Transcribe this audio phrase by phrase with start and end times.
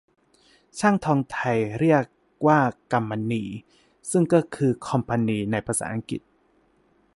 [0.79, 2.03] ช่างทองไทยเรียก
[2.47, 2.59] ว่า
[2.91, 3.43] กำมนี
[4.11, 6.21] ซึ่งก็คือคอมพานีในภาษาอังกฤษ